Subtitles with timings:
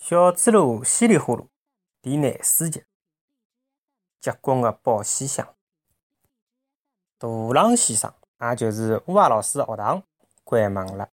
[0.00, 1.48] 小猪猡稀里呼噜
[2.00, 2.84] 第廿四集：
[4.20, 5.46] 结棍的保险箱。
[7.18, 10.02] 大浪先生，也就是乌鸦老师的学堂
[10.44, 11.08] 关门了。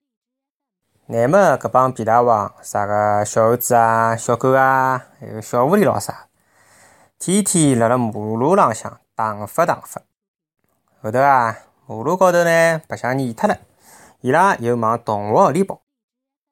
[1.05, 6.27] 乃末搿帮皮大王，啥个小猴子啊、小狗啊，还有小狐狸咾啥，
[7.19, 10.01] 天天辣辣马路浪向打发打发。
[11.01, 11.55] 后头啊，
[11.85, 13.59] 马路高头呢白相腻脱了，
[14.21, 15.81] 伊拉又往动物学里跑。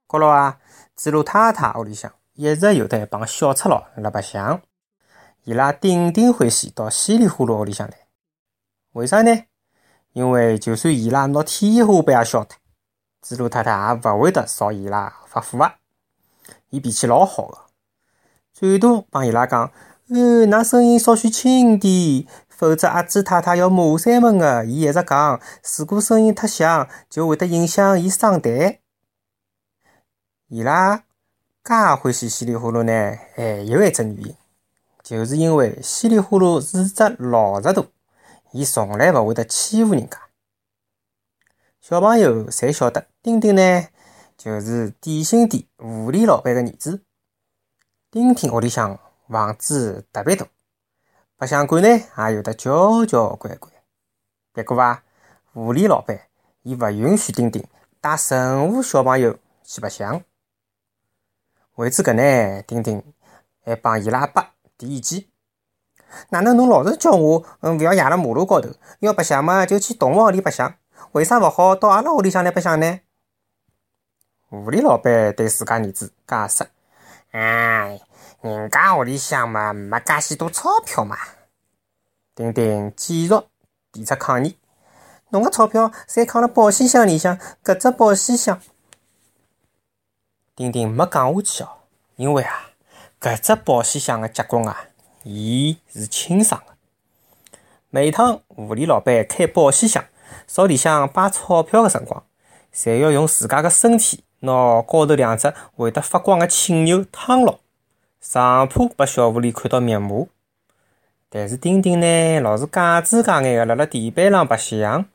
[0.07, 0.59] 觉牢啊，
[0.96, 4.61] 猪猡太太屋里向一直有得一帮小赤佬辣白相，
[5.43, 8.07] 伊拉顶顶欢喜到稀里呼噜屋里向来。
[8.93, 9.43] 为啥呢？
[10.14, 12.57] 因为就算伊拉拿天花板也削脱，
[13.21, 15.75] 猪猡太太也勿会得朝伊拉发火啊。
[16.69, 17.57] 伊脾气老好个，
[18.53, 19.69] 最多帮伊拉讲
[20.07, 25.42] ：“呃，㑚声音稍许轻点，否则阿猪太太要骂三门个。”伊一直讲，
[25.78, 28.79] 如果声音太响，就会得影响伊声带。
[30.47, 31.03] 伊拉
[31.63, 34.36] 介欢喜稀里呼噜呢，还有一只原因，
[35.03, 37.86] 就是因为稀里呼噜是只老实兔，
[38.52, 40.17] 伊从来勿会得欺负人家。
[41.81, 43.88] 小朋友侪晓得，丁丁呢
[44.38, 47.03] 就是点心店狐狸老板个儿子。
[48.09, 48.97] 丁丁屋里向
[49.28, 50.47] 房子特别大，
[51.38, 53.72] 白相馆呢也有得交交关关。
[54.53, 55.03] 别过啊，
[55.53, 56.19] 狐狸老板
[56.64, 57.64] 伊勿允许丁丁
[58.02, 60.23] 带任何小朋友去白相。
[61.80, 63.02] 为此搿呢，丁丁
[63.63, 65.23] 还帮伊拉爸提意见：
[66.27, 70.75] 哪能侬老是叫我，嗯，勿要踩辣马路高头，要白相嘛就去动物学里白相，
[71.13, 73.00] 为啥勿好到阿拉屋里向来白相呢？
[74.50, 76.67] 狐狸老板对自家儿子解释：
[77.31, 78.02] 哎，
[78.41, 81.16] 人家屋里向嘛没介许多钞票嘛。
[82.35, 83.33] 丁丁继续
[83.94, 84.57] 提出抗议：
[85.30, 88.59] 侬个钞票侪藏辣保险箱里向，搿只保险箱。
[90.60, 91.70] 丁丁没讲下去哦，
[92.18, 92.72] 因为啊，
[93.22, 94.88] 搿只保险箱个结棍啊，
[95.24, 96.74] 伊是清爽个。
[97.90, 100.03] 每趟狐狸老板开保险箱，
[100.48, 102.22] 朝里向摆钞票个辰光，
[102.75, 107.59] 侪要用自家个身体拿高头两只会得发光个青牛烫牢，
[108.19, 110.28] 上怕拨小狐狸看到面目。
[111.30, 115.06] 但是丁丁呢，老是假子假眼个辣辣地板上白相，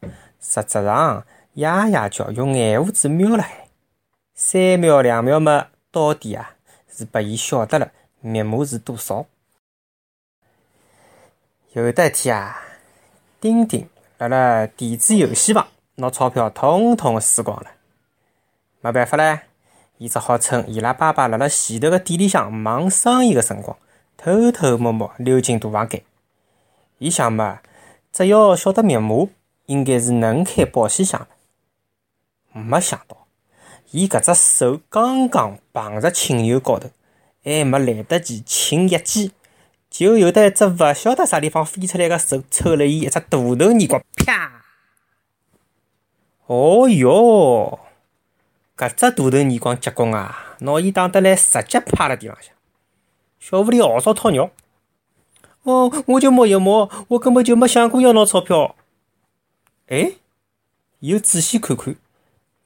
[0.41, 3.45] 实质上呀呀叫用眼珠子瞄了。
[4.37, 6.57] 三秒两秒么，到底啊
[6.89, 9.27] 是拨伊晓得了密码是多少。
[11.73, 12.61] 有的一天啊，
[13.41, 17.71] 丁丁辣辣电子游戏房拿钞票统统输光了，
[18.81, 19.39] 没办法唻，
[19.99, 23.79] 伊只好趁伊拉爸爸辣辣前头个店里向忙生意个辰光，
[24.17, 26.03] 偷偷摸摸溜进大房间。
[26.99, 27.61] 伊想嘛，
[28.13, 29.29] 只要晓得密码，
[29.67, 32.61] 应该是能开保险箱的。
[32.61, 33.24] 没想到。
[33.91, 36.91] 伊搿只手刚刚碰着青牛高头，
[37.45, 39.33] 还没来得及轻一记，
[39.89, 44.65] 就有得一只勿晓得啥地方飞出来个手抽了伊一只大头耳光，啪！
[46.47, 47.79] 哦哟，
[48.77, 52.53] 搿只大头耳光结棍啊，拿伊打得来直接趴辣地浪向。
[53.39, 54.51] 小狐狸嚎啕讨尿。
[55.63, 58.75] 哦，我就摸一摸，我根本就没想过要拿钞票。
[59.87, 60.15] 哎，
[61.01, 61.95] 又仔细看看，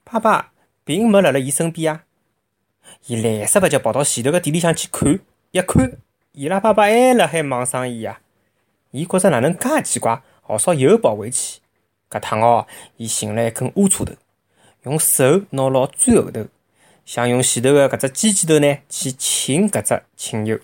[0.04, 0.52] 爸爸。
[0.88, 2.04] 并没辣辣伊身边啊！
[3.08, 5.98] 伊来塞勿及跑到前头个店里向去看，一看，
[6.32, 8.22] 伊拉爸爸还辣海忙生意啊！
[8.92, 11.60] 伊觉着哪能介奇怪，号少又跑回去。
[12.08, 12.66] 搿趟哦，
[12.96, 14.14] 伊寻了一根乌车头，
[14.84, 16.46] 用手拿牢最后头，
[17.04, 20.58] 想用前头个搿只尖尖头呢去亲搿只青牛。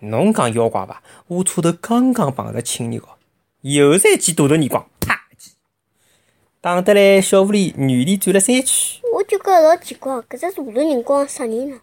[0.00, 1.02] 侬讲妖怪伐？
[1.28, 3.16] 乌车头刚刚碰着青牛哦，
[3.62, 5.52] 又是一记大头耳光，啪一记，
[6.60, 9.01] 打得来小狐狸原地转了三圈。
[9.22, 11.80] 我就觉老奇怪，搿只大头人光啥人呢？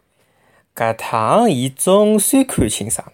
[0.75, 3.13] 搿趟伊总算看清爽了，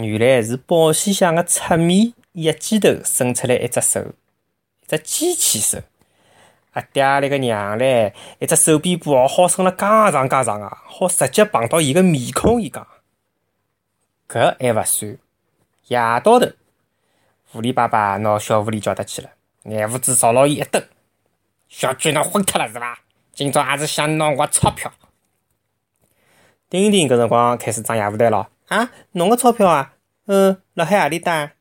[0.00, 5.78] 原来是保险箱个侧面一记头伸出来一只手，一只机器手。
[6.74, 12.62] 阿爹哩个娘嘞，一只手臂部，好伸了介长介长啊，好直接碰到伊个面孔。
[12.62, 12.86] 伊讲，
[14.28, 15.18] 搿还勿算，
[15.88, 16.46] 夜到头，
[17.50, 19.30] 狐狸爸爸拿小狐狸叫得去了，
[19.64, 20.80] 眼珠子朝牢伊一瞪，
[21.68, 23.00] 小鬼侬昏脱了是伐？
[23.38, 24.92] 今朝还是想拿我钞票。
[26.68, 28.90] 丁丁搿辰光开始装野无蛋了啊！
[29.12, 29.94] 侬个钞票啊？
[30.26, 31.52] 嗯，辣海何里搭？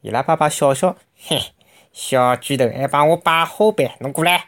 [0.00, 1.52] 伊拉爸爸笑笑，嘿，
[1.92, 4.46] 小巨头还帮我摆花瓣，侬过来。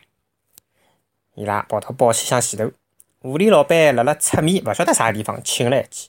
[1.34, 2.72] 伊拉跑到保险箱前头，
[3.20, 6.08] 狐狸老板辣辣侧面勿晓得啥地方亲了一记。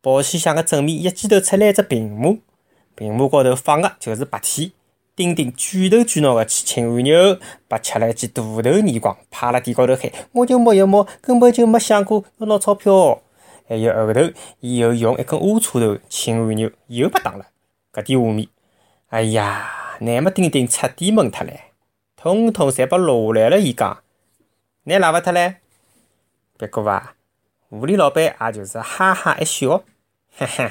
[0.00, 2.42] 保险箱个正面一记头出来一只屏幕，
[2.94, 4.70] 屏幕高头放个就是白天。
[5.18, 7.36] 丁丁卷头卷脑的去亲蜗牛，
[7.66, 13.20] 被吃了一记大头耳光，趴辣地高头喊：“我就摸一摸，根本就没想过要拿钞票。”
[13.68, 14.20] 还有后头
[14.60, 17.46] 伊又用一根乌车头亲按钮又被打了，
[17.92, 18.46] 搿点画面，
[19.08, 21.52] 哎呀，那么丁丁彻底懵脱唻，
[22.16, 23.58] 统统侪被落下来了。
[23.58, 23.98] 伊讲，
[24.84, 25.56] 拿拉勿脱唻？
[26.56, 27.14] 别过啊，
[27.70, 29.82] 狐狸老板也就是哈哈一笑，
[30.38, 30.70] 嘿嘿，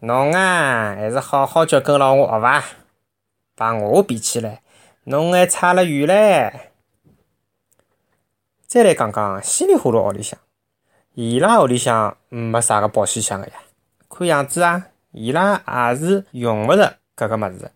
[0.00, 2.64] 侬啊还是好好叫跟牢我学伐？
[3.54, 4.62] 帮我比起来，
[5.04, 6.52] 侬还差了远唻。
[8.66, 10.38] 再来讲讲稀里糊涂屋里向，
[11.14, 13.52] 伊拉屋里向没啥个保险箱个呀。
[14.08, 17.70] 看样子啊，伊拉也是用勿着搿个物事。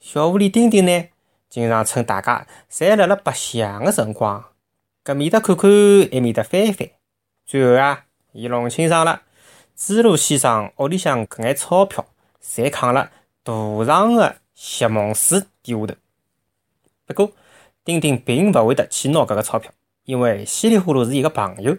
[0.00, 1.08] 小狐狸丁丁呢，
[1.48, 4.44] 经常趁大家侪辣辣白相个辰光，
[5.04, 5.70] 搿面搭看看，
[6.12, 6.88] 埃面搭翻翻。
[7.46, 9.22] 最后啊，伊弄清爽了，
[9.76, 12.04] 朱罗先生屋里向搿眼钞票，
[12.42, 13.10] 侪藏辣
[13.44, 13.52] 大
[13.84, 15.94] 长个席梦思底下头。
[17.06, 17.32] 不过，
[17.82, 19.72] 丁丁并勿会得去拿搿个钞票。
[20.04, 21.78] 因为稀里呼噜是一个朋友，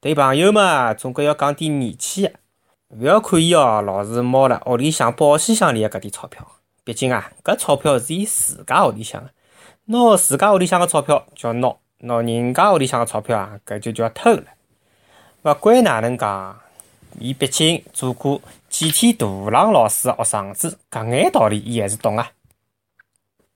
[0.00, 2.32] 对朋友嘛，总归要讲点义气个，
[2.88, 6.46] 勿要看伊哦，老是猫了屋里向保险箱里个搿点钞票。
[6.84, 9.30] 毕竟啊，搿钞票是伊自家屋里向个，
[9.84, 14.44] 拿自家屋里向个钞票叫拿，拿人家屋里向个钞票啊，搿就叫偷了。
[15.42, 16.58] 勿管哪能讲，
[17.18, 22.30] 伊毕竟做过几天大浪老师的学生子，搿眼道理伊还是懂啊。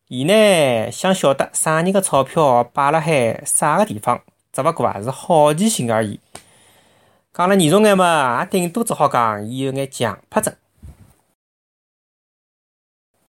[0.08, 4.20] 伊呢想晓得啥人的钞票摆辣海啥个地方，
[4.52, 6.18] 只勿过啊是好奇心而已。
[7.32, 10.52] 讲了严重眼嘛，也顶多只好讲伊有眼强迫症。